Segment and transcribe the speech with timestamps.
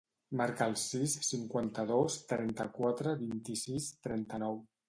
[0.39, 4.63] Marca el sis, cinquanta-dos, trenta-quatre, vint-i-sis, trenta-nou.